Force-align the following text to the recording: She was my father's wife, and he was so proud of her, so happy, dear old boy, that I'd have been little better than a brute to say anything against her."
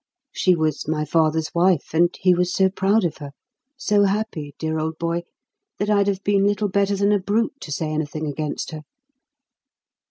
She 0.33 0.55
was 0.55 0.87
my 0.87 1.05
father's 1.05 1.53
wife, 1.53 1.93
and 1.93 2.09
he 2.19 2.33
was 2.33 2.51
so 2.51 2.69
proud 2.71 3.05
of 3.05 3.17
her, 3.17 3.33
so 3.77 4.05
happy, 4.05 4.55
dear 4.57 4.79
old 4.79 4.97
boy, 4.97 5.21
that 5.77 5.91
I'd 5.91 6.07
have 6.07 6.23
been 6.23 6.47
little 6.47 6.69
better 6.69 6.95
than 6.95 7.11
a 7.11 7.19
brute 7.19 7.61
to 7.61 7.71
say 7.71 7.91
anything 7.93 8.25
against 8.25 8.71
her." 8.71 8.81